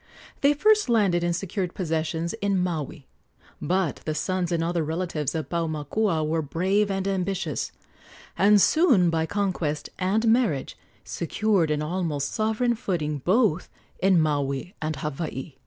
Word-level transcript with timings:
They 0.41 0.55
first 0.55 0.89
landed 0.89 1.23
and 1.23 1.35
secured 1.35 1.75
possessions 1.75 2.33
in 2.41 2.57
Maui; 2.57 3.05
but 3.61 3.97
the 3.97 4.15
sons 4.15 4.51
and 4.51 4.63
other 4.63 4.83
relatives 4.83 5.35
of 5.35 5.47
Paumakua 5.49 6.25
were 6.27 6.41
brave 6.41 6.89
and 6.89 7.07
ambitious, 7.07 7.71
and 8.35 8.59
soon 8.59 9.11
by 9.11 9.27
conquest 9.27 9.89
and 9.99 10.27
marriage 10.27 10.75
secured 11.03 11.69
an 11.69 11.83
almost 11.83 12.31
sovereign 12.33 12.73
footing 12.73 13.19
both 13.19 13.69
in 13.99 14.19
Maui 14.19 14.73
and 14.81 14.95
Hawaii. 14.95 15.53